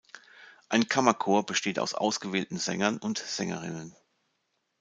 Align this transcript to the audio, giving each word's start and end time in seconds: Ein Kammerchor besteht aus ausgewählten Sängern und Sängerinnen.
Ein 0.67 0.87
Kammerchor 0.89 1.45
besteht 1.45 1.77
aus 1.77 1.93
ausgewählten 1.93 2.57
Sängern 2.57 2.97
und 2.97 3.19
Sängerinnen. 3.19 3.95